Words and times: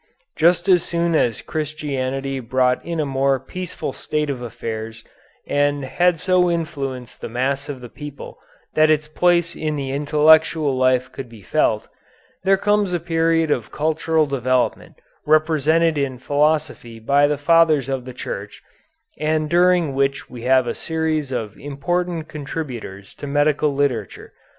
Just 0.35 0.67
as 0.67 0.81
soon 0.81 1.13
as 1.13 1.43
Christianity 1.43 2.39
brought 2.39 2.83
in 2.83 2.99
a 2.99 3.05
more 3.05 3.39
peaceful 3.39 3.93
state 3.93 4.31
of 4.31 4.41
affairs 4.41 5.03
and 5.45 5.85
had 5.85 6.17
so 6.19 6.49
influenced 6.49 7.21
the 7.21 7.29
mass 7.29 7.69
of 7.69 7.81
the 7.81 7.87
people 7.87 8.39
that 8.73 8.89
its 8.89 9.07
place 9.07 9.55
in 9.55 9.75
the 9.75 9.91
intellectual 9.91 10.75
life 10.75 11.11
could 11.11 11.29
be 11.29 11.43
felt, 11.43 11.87
there 12.43 12.57
comes 12.57 12.93
a 12.93 12.99
period 12.99 13.51
of 13.51 13.71
cultural 13.71 14.25
development 14.25 14.95
represented 15.27 15.99
in 15.99 16.17
philosophy 16.17 16.99
by 16.99 17.27
the 17.27 17.37
Fathers 17.37 17.87
of 17.87 18.03
the 18.05 18.11
Church, 18.11 18.59
and 19.19 19.51
during 19.51 19.93
which 19.93 20.27
we 20.27 20.41
have 20.41 20.65
a 20.65 20.73
series 20.73 21.31
of 21.31 21.55
important 21.59 22.27
contributors 22.27 23.13
to 23.13 23.27
medical 23.27 23.71
literature. 23.75 24.33